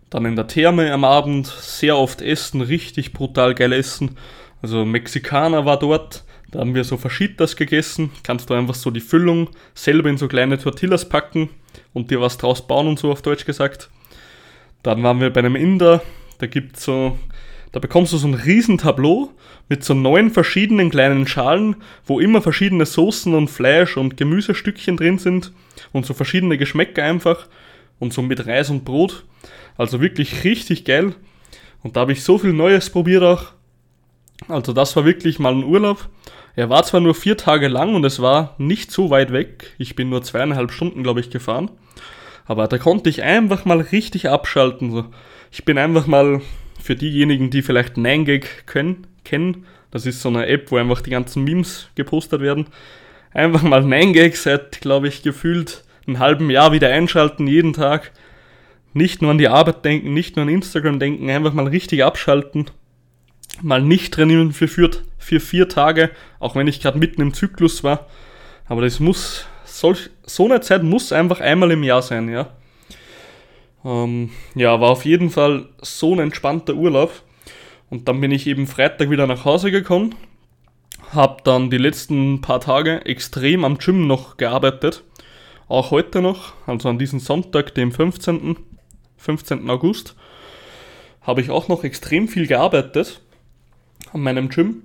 dann 0.09 0.25
in 0.25 0.35
der 0.35 0.47
Therme 0.47 0.91
am 0.91 1.05
Abend, 1.05 1.47
sehr 1.47 1.95
oft 1.95 2.21
essen, 2.21 2.61
richtig 2.61 3.13
brutal 3.13 3.55
geil 3.55 3.71
essen. 3.71 4.17
Also 4.61 4.85
Mexikaner 4.85 5.65
war 5.65 5.79
dort, 5.79 6.23
da 6.51 6.59
haben 6.59 6.75
wir 6.75 6.83
so 6.83 6.97
Faschitas 6.97 7.55
gegessen. 7.55 8.11
Kannst 8.23 8.49
du 8.49 8.53
einfach 8.53 8.75
so 8.75 8.91
die 8.91 8.99
Füllung 8.99 9.49
selber 9.73 10.09
in 10.09 10.17
so 10.17 10.27
kleine 10.27 10.57
Tortillas 10.57 11.07
packen 11.07 11.49
und 11.93 12.11
dir 12.11 12.21
was 12.21 12.37
draus 12.37 12.67
bauen 12.67 12.87
und 12.87 12.99
so 12.99 13.11
auf 13.11 13.21
Deutsch 13.21 13.45
gesagt. 13.45 13.89
Dann 14.83 15.03
waren 15.03 15.19
wir 15.19 15.29
bei 15.31 15.39
einem 15.39 15.55
Inder, 15.55 16.01
da 16.39 16.47
gibt's 16.47 16.83
so, 16.83 17.17
da 17.71 17.79
bekommst 17.79 18.13
du 18.13 18.17
so 18.17 18.27
ein 18.27 18.33
riesen 18.33 18.77
Tableau 18.77 19.31
mit 19.69 19.83
so 19.83 19.93
neun 19.93 20.31
verschiedenen 20.31 20.89
kleinen 20.89 21.27
Schalen, 21.27 21.77
wo 22.05 22.19
immer 22.19 22.41
verschiedene 22.41 22.85
Soßen 22.85 23.33
und 23.33 23.49
Fleisch 23.49 23.95
und 23.95 24.17
Gemüsestückchen 24.17 24.97
drin 24.97 25.17
sind 25.17 25.53
und 25.93 26.05
so 26.05 26.13
verschiedene 26.13 26.57
Geschmäcker 26.57 27.03
einfach 27.03 27.47
und 27.99 28.11
so 28.11 28.21
mit 28.21 28.45
Reis 28.45 28.69
und 28.69 28.83
Brot. 28.83 29.23
Also 29.77 30.01
wirklich 30.01 30.43
richtig 30.43 30.83
geil. 30.83 31.15
Und 31.83 31.95
da 31.95 32.01
habe 32.01 32.11
ich 32.11 32.23
so 32.23 32.37
viel 32.37 32.53
Neues 32.53 32.89
probiert 32.89 33.23
auch. 33.23 33.53
Also 34.47 34.73
das 34.73 34.95
war 34.95 35.05
wirklich 35.05 35.39
mal 35.39 35.53
ein 35.53 35.63
Urlaub. 35.63 36.09
Er 36.55 36.69
war 36.69 36.83
zwar 36.83 36.99
nur 36.99 37.15
vier 37.15 37.37
Tage 37.37 37.67
lang 37.67 37.95
und 37.95 38.03
es 38.03 38.21
war 38.21 38.55
nicht 38.57 38.91
so 38.91 39.09
weit 39.09 39.31
weg. 39.31 39.73
Ich 39.77 39.95
bin 39.95 40.09
nur 40.09 40.23
zweieinhalb 40.23 40.71
Stunden, 40.71 41.03
glaube 41.03 41.21
ich, 41.21 41.29
gefahren. 41.29 41.71
Aber 42.45 42.67
da 42.67 42.77
konnte 42.77 43.09
ich 43.09 43.23
einfach 43.23 43.65
mal 43.65 43.79
richtig 43.79 44.29
abschalten. 44.29 45.05
Ich 45.51 45.63
bin 45.63 45.77
einfach 45.77 46.07
mal 46.07 46.41
für 46.81 46.95
diejenigen, 46.95 47.49
die 47.49 47.61
vielleicht 47.61 47.95
9gag 47.95 48.45
können, 48.65 49.07
kennen, 49.23 49.65
Das 49.91 50.05
ist 50.05 50.21
so 50.21 50.29
eine 50.29 50.47
App, 50.47 50.71
wo 50.71 50.77
einfach 50.77 51.01
die 51.01 51.09
ganzen 51.11 51.43
Memes 51.43 51.89
gepostet 51.95 52.41
werden. 52.41 52.67
Einfach 53.33 53.61
mal 53.61 53.81
9gag 53.81 54.35
seit, 54.35 54.81
glaube 54.81 55.07
ich, 55.07 55.21
gefühlt 55.21 55.83
einem 56.07 56.19
halben 56.19 56.49
Jahr 56.49 56.71
wieder 56.71 56.89
einschalten, 56.89 57.47
jeden 57.47 57.73
Tag. 57.73 58.11
Nicht 58.93 59.21
nur 59.21 59.31
an 59.31 59.37
die 59.37 59.47
Arbeit 59.47 59.85
denken, 59.85 60.13
nicht 60.13 60.35
nur 60.35 60.43
an 60.43 60.49
Instagram 60.49 60.99
denken, 60.99 61.29
einfach 61.29 61.53
mal 61.53 61.67
richtig 61.67 62.03
abschalten. 62.03 62.65
Mal 63.61 63.81
nicht 63.81 64.13
trainieren 64.13 64.53
für, 64.53 64.67
für, 64.67 64.91
für 65.17 65.39
vier 65.39 65.69
Tage, 65.69 66.11
auch 66.39 66.55
wenn 66.55 66.67
ich 66.67 66.81
gerade 66.81 66.97
mitten 66.97 67.21
im 67.21 67.33
Zyklus 67.33 67.83
war. 67.83 68.07
Aber 68.65 68.81
das 68.81 68.99
muss, 68.99 69.45
solch, 69.65 70.09
so 70.23 70.45
eine 70.45 70.61
Zeit 70.61 70.83
muss 70.83 71.11
einfach 71.11 71.39
einmal 71.41 71.71
im 71.71 71.83
Jahr 71.83 72.01
sein, 72.01 72.29
ja. 72.29 72.49
Ähm, 73.83 74.29
ja, 74.55 74.79
war 74.79 74.89
auf 74.89 75.05
jeden 75.05 75.29
Fall 75.29 75.67
so 75.81 76.13
ein 76.13 76.19
entspannter 76.19 76.75
Urlaub. 76.75 77.23
Und 77.89 78.07
dann 78.07 78.21
bin 78.21 78.31
ich 78.31 78.47
eben 78.47 78.67
Freitag 78.67 79.09
wieder 79.09 79.27
nach 79.27 79.43
Hause 79.43 79.69
gekommen, 79.69 80.15
habe 81.13 81.41
dann 81.43 81.69
die 81.69 81.77
letzten 81.77 82.39
paar 82.39 82.61
Tage 82.61 83.05
extrem 83.05 83.65
am 83.65 83.77
Gym 83.77 84.07
noch 84.07 84.37
gearbeitet. 84.37 85.03
Auch 85.67 85.91
heute 85.91 86.21
noch, 86.21 86.53
also 86.67 86.89
an 86.89 86.99
diesem 86.99 87.19
Sonntag, 87.19 87.75
dem 87.75 87.91
15. 87.91 88.55
15. 89.17 89.69
August, 89.69 90.15
habe 91.21 91.41
ich 91.41 91.49
auch 91.49 91.67
noch 91.67 91.83
extrem 91.83 92.27
viel 92.27 92.47
gearbeitet 92.47 93.21
an 94.13 94.21
meinem 94.21 94.49
Gym. 94.49 94.83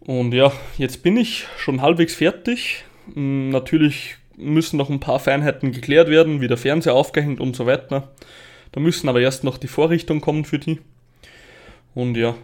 Und 0.00 0.32
ja, 0.32 0.52
jetzt 0.78 1.02
bin 1.02 1.16
ich 1.16 1.46
schon 1.58 1.80
halbwegs 1.80 2.14
fertig. 2.14 2.84
Hm, 3.14 3.50
natürlich 3.50 4.16
müssen 4.36 4.76
noch 4.76 4.90
ein 4.90 5.00
paar 5.00 5.20
Feinheiten 5.20 5.72
geklärt 5.72 6.08
werden, 6.08 6.40
wie 6.40 6.48
der 6.48 6.56
Fernseher 6.56 6.94
aufgehängt 6.94 7.40
und 7.40 7.54
so 7.54 7.66
weiter. 7.66 8.12
Da 8.72 8.80
müssen 8.80 9.08
aber 9.08 9.20
erst 9.20 9.44
noch 9.44 9.58
die 9.58 9.68
Vorrichtungen 9.68 10.20
kommen 10.20 10.44
für 10.44 10.58
die. 10.58 10.80
Und 11.94 12.16
ja. 12.16 12.34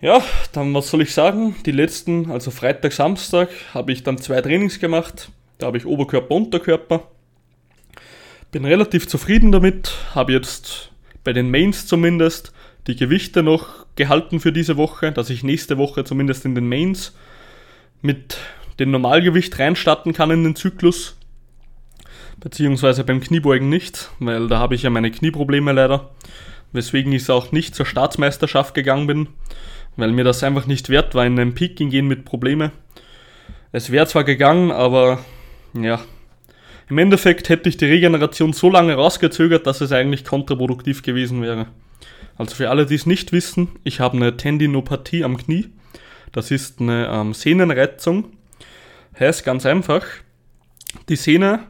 Ja, 0.00 0.22
dann 0.52 0.72
was 0.74 0.90
soll 0.90 1.02
ich 1.02 1.12
sagen? 1.12 1.56
Die 1.66 1.72
letzten, 1.72 2.30
also 2.30 2.50
Freitag, 2.50 2.92
Samstag, 2.92 3.48
habe 3.74 3.92
ich 3.92 4.04
dann 4.04 4.18
zwei 4.18 4.40
Trainings 4.40 4.78
gemacht. 4.78 5.30
Da 5.58 5.66
habe 5.66 5.76
ich 5.76 5.86
Oberkörper, 5.86 6.34
Unterkörper. 6.34 7.08
Bin 8.52 8.64
relativ 8.64 9.08
zufrieden 9.08 9.52
damit. 9.52 9.92
Habe 10.14 10.32
jetzt 10.32 10.92
bei 11.24 11.32
den 11.32 11.50
Mains 11.50 11.86
zumindest 11.86 12.52
die 12.86 12.96
Gewichte 12.96 13.42
noch 13.42 13.86
gehalten 13.98 14.40
für 14.40 14.52
diese 14.52 14.78
Woche, 14.78 15.12
dass 15.12 15.28
ich 15.28 15.42
nächste 15.42 15.76
Woche 15.76 16.04
zumindest 16.04 16.46
in 16.46 16.54
den 16.54 16.68
Mains 16.68 17.14
mit 18.00 18.38
dem 18.78 18.90
Normalgewicht 18.90 19.58
reinstarten 19.58 20.14
kann 20.14 20.30
in 20.30 20.44
den 20.44 20.56
Zyklus. 20.56 21.18
Beziehungsweise 22.40 23.04
beim 23.04 23.20
Kniebeugen 23.20 23.68
nicht, 23.68 24.10
weil 24.20 24.48
da 24.48 24.58
habe 24.58 24.74
ich 24.74 24.84
ja 24.84 24.90
meine 24.90 25.10
Knieprobleme 25.10 25.72
leider. 25.72 26.10
Weswegen 26.72 27.12
ich 27.12 27.28
auch 27.28 27.50
nicht 27.50 27.74
zur 27.74 27.86
Staatsmeisterschaft 27.86 28.74
gegangen 28.74 29.06
bin, 29.06 29.28
weil 29.96 30.12
mir 30.12 30.24
das 30.24 30.42
einfach 30.42 30.66
nicht 30.66 30.88
wert 30.88 31.14
war, 31.14 31.26
in 31.26 31.38
einen 31.38 31.54
Peking 31.54 31.90
gehen 31.90 32.06
mit 32.06 32.24
Probleme. 32.24 32.70
Es 33.72 33.90
wäre 33.90 34.06
zwar 34.06 34.24
gegangen, 34.24 34.70
aber 34.70 35.18
ja. 35.74 36.00
Im 36.88 36.98
Endeffekt 36.98 37.48
hätte 37.48 37.68
ich 37.68 37.76
die 37.76 37.86
Regeneration 37.86 38.52
so 38.52 38.70
lange 38.70 38.94
rausgezögert, 38.94 39.66
dass 39.66 39.80
es 39.80 39.92
eigentlich 39.92 40.24
kontraproduktiv 40.24 41.02
gewesen 41.02 41.42
wäre. 41.42 41.66
Also 42.38 42.54
für 42.54 42.70
alle, 42.70 42.86
die 42.86 42.94
es 42.94 43.04
nicht 43.04 43.32
wissen, 43.32 43.68
ich 43.84 44.00
habe 44.00 44.16
eine 44.16 44.36
Tendinopathie 44.36 45.24
am 45.24 45.36
Knie. 45.36 45.66
Das 46.32 46.50
ist 46.50 46.80
eine 46.80 47.08
ähm, 47.12 47.34
Sehnenreizung 47.34 48.32
Heißt 49.18 49.44
ganz 49.44 49.66
einfach, 49.66 50.04
die 51.08 51.16
Sehne 51.16 51.64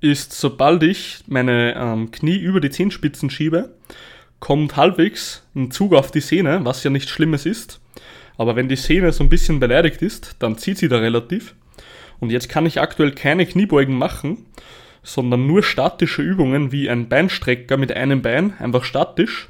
ist, 0.00 0.32
sobald 0.32 0.82
ich 0.82 1.24
meine 1.28 1.74
ähm, 1.74 2.10
Knie 2.10 2.36
über 2.36 2.60
die 2.60 2.70
Zehenspitzen 2.70 3.30
schiebe, 3.30 3.74
kommt 4.38 4.76
halbwegs 4.76 5.46
ein 5.54 5.70
Zug 5.70 5.94
auf 5.94 6.10
die 6.10 6.20
Sehne, 6.20 6.60
was 6.64 6.84
ja 6.84 6.90
nichts 6.90 7.10
Schlimmes 7.10 7.46
ist. 7.46 7.80
Aber 8.36 8.54
wenn 8.54 8.68
die 8.68 8.76
Sehne 8.76 9.12
so 9.12 9.24
ein 9.24 9.30
bisschen 9.30 9.60
beleidigt 9.60 10.02
ist, 10.02 10.36
dann 10.40 10.58
zieht 10.58 10.76
sie 10.76 10.88
da 10.88 10.98
relativ. 10.98 11.54
Und 12.18 12.30
jetzt 12.30 12.50
kann 12.50 12.66
ich 12.66 12.80
aktuell 12.80 13.12
keine 13.12 13.46
Kniebeugen 13.46 13.96
machen, 13.96 14.46
sondern 15.02 15.46
nur 15.46 15.62
statische 15.62 16.20
Übungen 16.20 16.70
wie 16.70 16.90
ein 16.90 17.08
Beinstrecker 17.08 17.78
mit 17.78 17.92
einem 17.92 18.20
Bein, 18.20 18.58
einfach 18.58 18.84
statisch, 18.84 19.48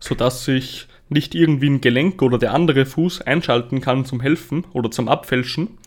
sodass 0.00 0.46
ich 0.48 0.86
nicht 1.08 1.34
irgendwie 1.34 1.70
ein 1.70 1.80
Gelenk 1.80 2.20
oder 2.22 2.38
der 2.38 2.52
andere 2.52 2.84
Fuß 2.84 3.22
einschalten 3.22 3.80
kann 3.80 4.04
zum 4.04 4.20
Helfen 4.20 4.64
oder 4.72 4.90
zum 4.90 5.08
Abfälschen, 5.08 5.78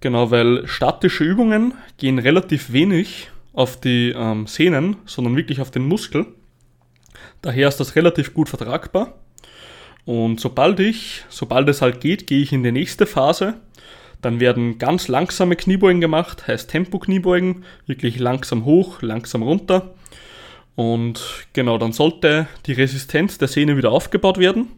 Genau, 0.00 0.30
weil 0.30 0.66
statische 0.68 1.24
Übungen 1.24 1.74
gehen 1.96 2.18
relativ 2.18 2.72
wenig 2.72 3.30
auf 3.52 3.80
die 3.80 4.12
ähm, 4.14 4.46
Sehnen, 4.46 4.96
sondern 5.06 5.36
wirklich 5.36 5.60
auf 5.60 5.70
den 5.70 5.88
Muskel. 5.88 6.26
Daher 7.42 7.68
ist 7.68 7.78
das 7.78 7.96
relativ 7.96 8.34
gut 8.34 8.48
vertragbar. 8.48 9.14
Und 10.04 10.38
sobald 10.38 10.78
ich, 10.80 11.24
sobald 11.28 11.68
es 11.68 11.82
halt 11.82 12.00
geht, 12.00 12.26
gehe 12.26 12.42
ich 12.42 12.52
in 12.52 12.62
die 12.62 12.72
nächste 12.72 13.06
Phase. 13.06 13.54
Dann 14.20 14.38
werden 14.38 14.78
ganz 14.78 15.08
langsame 15.08 15.56
Kniebeugen 15.56 16.00
gemacht, 16.00 16.46
heißt 16.46 16.70
Tempo-Kniebeugen, 16.70 17.64
wirklich 17.86 18.18
langsam 18.18 18.64
hoch, 18.64 19.02
langsam 19.02 19.42
runter. 19.42 19.94
Und 20.76 21.46
genau, 21.54 21.78
dann 21.78 21.92
sollte 21.92 22.46
die 22.66 22.72
Resistenz 22.72 23.38
der 23.38 23.48
Sehne 23.48 23.76
wieder 23.76 23.90
aufgebaut 23.90 24.38
werden. 24.38 24.68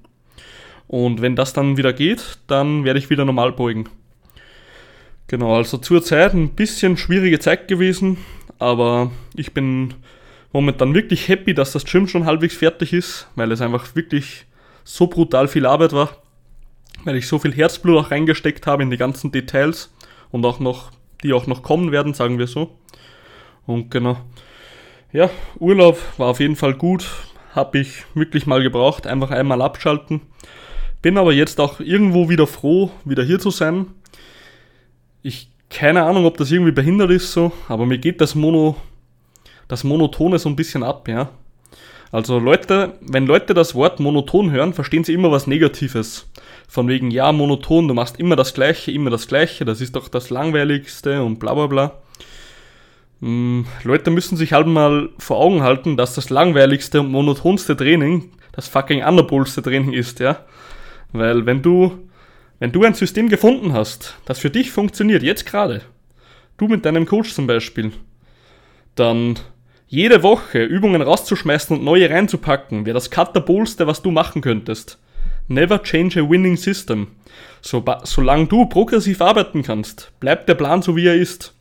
Und 0.87 1.21
wenn 1.21 1.37
das 1.37 1.53
dann 1.53 1.77
wieder 1.77 1.93
geht, 1.93 2.39
dann 2.47 2.85
werde 2.85 2.99
ich 2.99 3.11
wieder 3.11 3.25
normal 3.25 3.53
beugen. 3.53 3.89
Genau, 5.27 5.57
also 5.57 5.77
zur 5.77 6.03
Zeit 6.03 6.33
ein 6.33 6.55
bisschen 6.55 6.97
schwierige 6.97 7.39
Zeit 7.39 7.69
gewesen, 7.69 8.17
aber 8.59 9.11
ich 9.35 9.53
bin 9.53 9.93
momentan 10.53 10.95
wirklich 10.95 11.29
happy, 11.29 11.53
dass 11.53 11.73
das 11.73 11.85
Gym 11.85 12.09
schon 12.09 12.25
halbwegs 12.25 12.57
fertig 12.57 12.95
ist, 12.95 13.29
weil 13.37 13.53
es 13.53 13.61
einfach 13.61 13.95
wirklich 13.95 14.47
so 14.85 15.09
brutal 15.09 15.47
viel 15.49 15.67
Arbeit 15.67 15.93
war, 15.93 16.17
weil 17.05 17.17
ich 17.17 17.29
so 17.29 17.39
viel 17.39 17.53
Herzblut 17.53 17.99
auch 17.99 18.11
reingesteckt 18.11 18.67
habe 18.67 18.83
in 18.83 18.91
die 18.91 18.97
ganzen 18.97 19.31
Details 19.31 19.93
und 20.31 20.47
auch 20.47 20.61
noch, 20.61 20.93
die 21.23 21.35
auch 21.35 21.47
noch 21.47 21.63
kommen 21.63 21.93
werden, 21.93 22.15
sagen 22.15 22.39
wir 22.39 22.47
so. 22.47 22.79
Und 23.67 23.91
genau. 23.91 24.17
Ja, 25.11 25.31
Urlaub 25.59 25.99
war 26.19 26.29
auf 26.29 26.39
jeden 26.39 26.57
Fall 26.57 26.75
gut, 26.75 27.07
habe 27.55 27.79
ich 27.79 28.05
wirklich 28.13 28.47
mal 28.47 28.63
gebraucht, 28.63 29.07
einfach 29.07 29.31
einmal 29.31 29.63
abschalten. 29.63 30.21
Bin 31.01 31.17
aber 31.17 31.33
jetzt 31.33 31.61
auch 31.61 31.81
irgendwo 31.81 32.29
wieder 32.29 32.47
froh, 32.47 32.91
wieder 33.07 33.23
hier 33.25 33.39
zu 33.39 33.51
sein, 33.51 33.87
ich 35.23 35.49
keine 35.71 36.03
Ahnung, 36.03 36.27
ob 36.27 36.37
das 36.37 36.51
irgendwie 36.51 36.73
behindert 36.73 37.11
ist 37.11 37.33
so, 37.33 37.53
aber 37.69 37.87
mir 37.87 37.97
geht 37.97 38.21
das 38.21 38.35
Mono, 38.35 38.77
das 39.67 39.83
Monotone 39.83 40.39
so 40.39 40.51
ein 40.51 40.57
bisschen 40.57 40.83
ab, 40.83 41.09
ja. 41.09 41.31
Also 42.13 42.39
Leute, 42.39 42.95
wenn 43.01 43.27
Leute 43.27 43.55
das 43.55 43.75
Wort 43.75 44.01
monoton 44.01 44.51
hören, 44.51 44.75
verstehen 44.75 45.05
sie 45.05 45.15
immer 45.15 45.31
was 45.31 45.47
Negatives. 45.47 46.31
Von 46.67 46.89
wegen, 46.89 47.11
ja, 47.11 47.33
monoton, 47.33 47.89
du 47.89 47.95
machst 47.95 48.19
immer 48.19 48.37
das 48.37 48.53
Gleiche, 48.53 48.93
immer 48.93 49.11
das 49.11 49.27
Gleiche, 49.27 49.65
das 49.65 49.81
ist 49.81 49.97
doch 49.97 50.09
das 50.09 50.29
Langweiligste 50.29 51.23
und 51.23 51.39
bla 51.39 51.55
bla 51.55 51.67
bla. 51.67 52.03
Hm, 53.21 53.67
Leute 53.85 54.11
müssen 54.11 54.37
sich 54.37 54.53
halt 54.53 54.67
mal 54.67 55.09
vor 55.19 55.39
Augen 55.39 55.63
halten, 55.63 55.97
dass 55.97 56.15
das 56.15 56.31
langweiligste 56.31 57.01
und 57.01 57.11
monotonste 57.11 57.77
Training 57.77 58.31
das 58.53 58.69
fucking 58.69 59.03
anabolste 59.03 59.63
Training 59.63 59.93
ist, 59.93 60.19
ja. 60.21 60.45
Weil 61.13 61.47
wenn 61.47 61.63
du 61.63 62.09
wenn 62.61 62.73
du 62.73 62.83
ein 62.83 62.95
System 62.95 63.29
gefunden 63.29 63.73
hast, 63.73 64.17
das 64.25 64.41
für 64.41 64.51
dich 64.51 64.73
funktioniert, 64.73 65.23
jetzt 65.23 65.47
gerade, 65.47 65.83
du 66.57 66.67
mit 66.67 66.85
deinem 66.85 67.07
Coach 67.07 67.33
zum 67.33 67.47
Beispiel, 67.47 67.93
dann 68.97 69.39
jede 69.87 70.25
Woche 70.25 70.65
Übungen 70.65 71.01
rauszuschmeißen 71.01 71.77
und 71.77 71.85
neue 71.85 72.11
reinzupacken, 72.11 72.85
wäre 72.85 72.95
das 72.95 73.11
Katabolste, 73.11 73.87
was 73.87 74.03
du 74.03 74.11
machen 74.11 74.43
könntest. 74.43 74.99
Never 75.47 75.83
change 75.83 76.21
a 76.21 76.29
winning 76.29 76.57
system. 76.57 77.07
So, 77.63 77.85
solange 78.03 78.49
du 78.49 78.67
progressiv 78.67 79.21
arbeiten 79.21 79.63
kannst, 79.63 80.11
bleibt 80.19 80.49
der 80.49 80.57
Plan 80.57 80.83
so 80.83 80.97
wie 80.97 81.07
er 81.07 81.15
ist. 81.15 81.55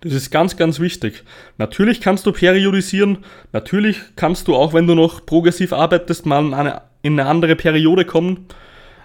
Das 0.00 0.12
ist 0.12 0.30
ganz, 0.30 0.56
ganz 0.56 0.80
wichtig. 0.80 1.24
Natürlich 1.58 2.00
kannst 2.00 2.26
du 2.26 2.32
periodisieren, 2.32 3.18
natürlich 3.52 3.98
kannst 4.16 4.48
du 4.48 4.54
auch, 4.54 4.74
wenn 4.74 4.86
du 4.86 4.94
noch 4.94 5.24
progressiv 5.26 5.72
arbeitest, 5.72 6.26
mal 6.26 6.44
in 6.44 6.54
eine, 6.54 6.82
in 7.02 7.18
eine 7.18 7.28
andere 7.28 7.56
Periode 7.56 8.04
kommen 8.04 8.46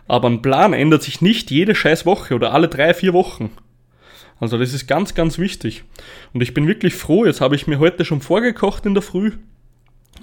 aber 0.09 0.27
ein 0.27 0.41
Plan 0.41 0.73
ändert 0.73 1.03
sich 1.03 1.21
nicht 1.21 1.51
jede 1.51 1.75
scheiß 1.75 2.05
Woche 2.05 2.33
oder 2.33 2.51
alle 2.51 2.67
drei, 2.67 2.93
vier 2.95 3.13
Wochen. 3.13 3.51
Also 4.39 4.57
das 4.57 4.73
ist 4.73 4.87
ganz, 4.87 5.13
ganz 5.13 5.37
wichtig. 5.37 5.83
Und 6.33 6.41
ich 6.41 6.55
bin 6.55 6.67
wirklich 6.67 6.95
froh, 6.95 7.25
jetzt 7.25 7.41
habe 7.41 7.55
ich 7.55 7.67
mir 7.67 7.77
heute 7.77 8.03
schon 8.03 8.21
vorgekocht 8.21 8.87
in 8.87 8.95
der 8.95 9.03
Früh. 9.03 9.33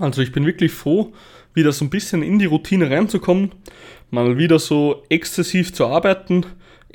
Also 0.00 0.22
ich 0.22 0.32
bin 0.32 0.44
wirklich 0.44 0.72
froh, 0.72 1.12
wieder 1.54 1.70
so 1.70 1.84
ein 1.84 1.90
bisschen 1.90 2.22
in 2.22 2.40
die 2.40 2.46
Routine 2.46 2.90
reinzukommen, 2.90 3.52
mal 4.10 4.36
wieder 4.36 4.58
so 4.58 5.04
exzessiv 5.08 5.72
zu 5.72 5.86
arbeiten, 5.86 6.44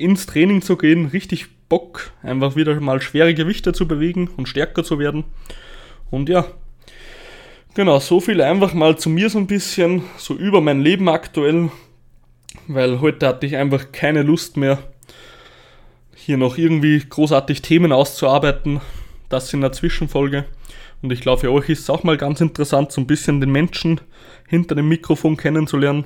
ins 0.02 0.26
Training 0.26 0.62
zu 0.62 0.78
gehen, 0.78 1.08
richtig 1.08 1.48
Bock, 1.70 2.12
einfach 2.22 2.56
wieder 2.56 2.80
mal 2.82 3.02
schwere 3.02 3.34
Gewichte 3.34 3.74
zu 3.74 3.88
bewegen 3.88 4.30
und 4.36 4.48
stärker 4.48 4.84
zu 4.84 5.00
werden. 5.00 5.24
Und 6.10 6.28
ja, 6.28 6.46
genau, 7.74 8.00
so 8.00 8.20
viel 8.20 8.42
einfach 8.42 8.74
mal 8.74 8.98
zu 8.98 9.10
mir 9.10 9.30
so 9.30 9.38
ein 9.38 9.48
bisschen, 9.48 10.04
so 10.18 10.36
über 10.36 10.60
mein 10.60 10.82
Leben 10.82 11.08
aktuell, 11.08 11.72
weil 12.68 13.00
heute 13.00 13.28
hatte 13.28 13.46
ich 13.46 13.56
einfach 13.56 13.92
keine 13.92 14.24
Lust 14.24 14.58
mehr, 14.58 14.80
hier 16.16 16.38
noch 16.38 16.58
irgendwie 16.58 17.00
großartig 17.00 17.62
Themen 17.62 17.92
auszuarbeiten. 17.92 18.82
Das 19.30 19.54
in 19.54 19.62
der 19.62 19.72
Zwischenfolge. 19.72 20.46
Und 21.02 21.12
ich 21.12 21.22
glaube, 21.22 21.42
für 21.42 21.52
euch 21.52 21.70
ist 21.70 21.80
es 21.80 21.90
auch 21.90 22.04
mal 22.04 22.18
ganz 22.18 22.42
interessant, 22.42 22.92
so 22.92 23.02
ein 23.02 23.08
bisschen 23.08 23.40
den 23.40 23.52
Menschen 23.52 24.02
hinter 24.48 24.76
dem 24.76 24.90
Mikrofon 24.90 25.38
kennenzulernen. 25.38 26.06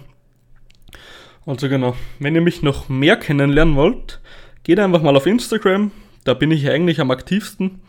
Also 1.45 1.69
genau, 1.69 1.95
wenn 2.19 2.33
ihr 2.33 2.41
mich 2.41 2.63
noch 2.63 2.89
mehr 2.89 3.17
kennenlernen 3.17 3.75
wollt, 3.75 4.19
geht 4.63 4.79
einfach 4.79 5.03
mal 5.03 5.15
auf 5.15 5.27
Instagram, 5.27 5.91
da 6.23 6.33
bin 6.33 6.49
ich 6.49 6.67
eigentlich 6.69 6.99
am 6.99 7.11
aktivsten. 7.11 7.81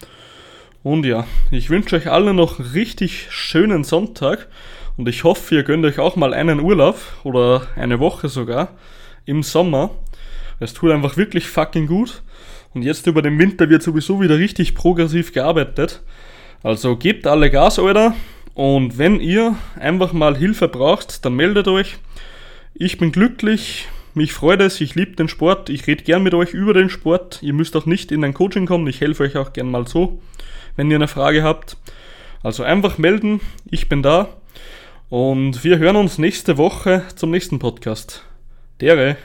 Und 0.82 1.06
ja, 1.06 1.26
ich 1.50 1.70
wünsche 1.70 1.96
euch 1.96 2.10
alle 2.10 2.34
noch 2.34 2.58
einen 2.58 2.70
richtig 2.70 3.28
schönen 3.30 3.82
Sonntag 3.82 4.48
und 4.98 5.08
ich 5.08 5.25
hoffe, 5.25 5.54
ihr 5.54 5.62
gönnt 5.62 5.86
euch 5.86 5.98
auch 5.98 6.16
mal 6.16 6.34
einen 6.34 6.60
Urlaub 6.60 6.98
oder 7.25 7.66
eine 7.76 7.98
Woche 7.98 8.28
sogar 8.28 8.68
im 9.25 9.42
Sommer. 9.42 9.90
Es 10.60 10.75
tut 10.75 10.90
einfach 10.90 11.16
wirklich 11.16 11.46
fucking 11.46 11.86
gut. 11.86 12.22
Und 12.75 12.82
jetzt 12.82 13.06
über 13.06 13.22
den 13.22 13.38
Winter 13.38 13.70
wird 13.70 13.82
sowieso 13.82 14.20
wieder 14.20 14.38
richtig 14.38 14.75
progressiv 14.75 15.32
gearbeitet. 15.32 16.02
Also 16.62 16.96
gebt 16.96 17.26
alle 17.26 17.50
Gas, 17.50 17.78
Alter. 17.78 18.14
Und 18.54 18.98
wenn 18.98 19.18
ihr 19.20 19.56
einfach 19.80 20.12
mal 20.12 20.36
Hilfe 20.36 20.68
braucht, 20.68 21.25
dann 21.25 21.34
meldet 21.34 21.68
euch. 21.68 21.96
Ich 22.78 22.99
bin 22.99 23.11
glücklich, 23.11 23.88
mich 24.12 24.35
freut 24.35 24.61
es, 24.61 24.83
ich 24.83 24.95
liebe 24.95 25.16
den 25.16 25.28
Sport, 25.28 25.71
ich 25.71 25.87
rede 25.87 26.04
gern 26.04 26.23
mit 26.23 26.35
euch 26.35 26.52
über 26.52 26.75
den 26.75 26.90
Sport. 26.90 27.42
Ihr 27.42 27.54
müsst 27.54 27.75
auch 27.75 27.87
nicht 27.87 28.12
in 28.12 28.23
ein 28.23 28.35
Coaching 28.35 28.66
kommen, 28.66 28.87
ich 28.87 29.00
helfe 29.00 29.23
euch 29.23 29.38
auch 29.38 29.54
gern 29.54 29.71
mal 29.71 29.88
so, 29.88 30.21
wenn 30.76 30.90
ihr 30.90 30.97
eine 30.97 31.09
Frage 31.09 31.42
habt. 31.42 31.78
Also 32.42 32.64
einfach 32.64 32.99
melden, 32.99 33.40
ich 33.71 33.88
bin 33.88 34.02
da. 34.02 34.28
Und 35.09 35.64
wir 35.64 35.78
hören 35.78 35.97
uns 35.97 36.18
nächste 36.18 36.59
Woche 36.59 37.04
zum 37.14 37.30
nächsten 37.30 37.59
Podcast. 37.59 38.26
Dere. 38.83 39.16